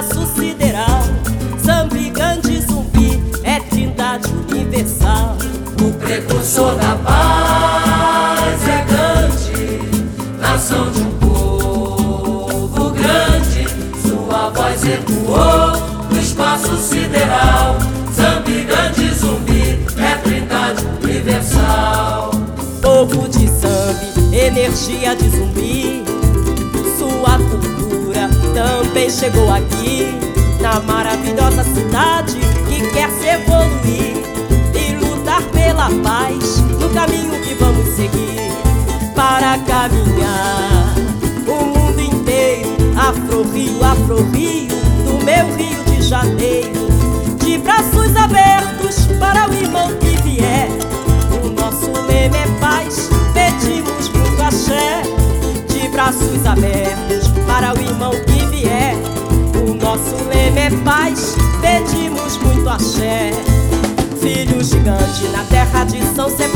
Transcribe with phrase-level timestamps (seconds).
[0.00, 1.02] espaço sideral.
[1.64, 5.36] Zambi, grande zumbi, é trindade universal.
[5.80, 9.80] O precursor da paz errante,
[10.38, 13.66] nação de um povo grande,
[14.06, 17.76] sua voz ecoou no espaço sideral.
[18.14, 22.32] Zambi, grande zumbi, é trindade universal.
[22.82, 26.04] Povo de Zambi, energia de zumbi.
[26.98, 27.65] Sua cultura
[28.56, 30.18] também chegou aqui.
[30.60, 34.16] Na maravilhosa cidade que quer se evoluir
[34.74, 38.50] e lutar pela paz no caminho que vamos seguir.
[39.14, 40.94] Para caminhar
[41.46, 46.86] o mundo inteiro, Afro-Rio, Afro-Rio, do meu Rio de Janeiro.
[47.38, 50.68] De braços abertos para o irmão que vier.
[51.44, 55.02] O nosso lema é paz, pedimos muito axé.
[55.68, 56.95] De braços abertos
[66.34, 66.55] terra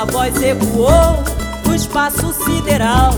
[0.00, 1.22] Sua voz ecoou
[1.66, 3.12] no espaço sideral.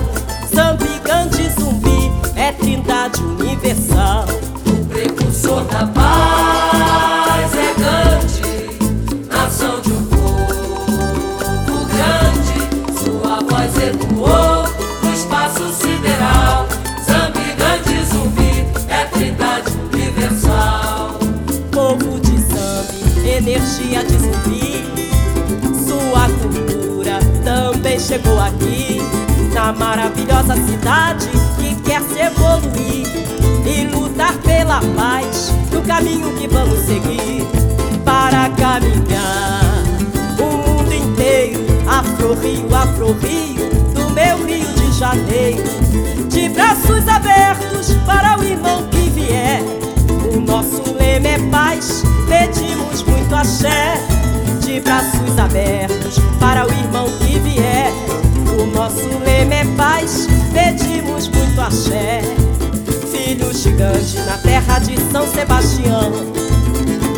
[0.53, 4.25] Zambi, grande zumbi, é trindade universal.
[4.67, 12.59] O precursor da paz é grande, nação de um povo grande.
[12.99, 14.65] Sua voz ecoou
[15.05, 16.67] no espaço sideral.
[17.07, 21.17] Zambi, grande zumbi, é trindade universal.
[21.71, 24.62] Povo de Zambi, energia de zumbi.
[28.03, 29.01] Chegou aqui.
[29.55, 33.07] Na maravilhosa cidade que quer se evoluir
[33.67, 37.47] e lutar pela paz no caminho que vamos seguir.
[38.05, 39.85] Para caminhar
[40.39, 45.63] o mundo inteiro, Afro-Rio, Afro-Rio, do meu Rio de Janeiro.
[46.29, 49.63] De braços abertos para o irmão que vier.
[50.35, 53.95] O nosso lema é paz, pedimos muito axé.
[54.61, 57.92] De braços abertos para o irmão que vier.
[58.63, 62.23] O nosso lema é paz, pedimos muito axé.
[63.11, 66.13] Filho gigante na terra de São Sebastião.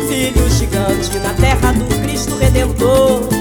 [0.07, 3.34] Filho gigante na terra do Cristo Redentor.